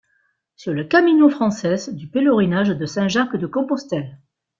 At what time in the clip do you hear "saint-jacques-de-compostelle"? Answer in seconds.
2.87-4.17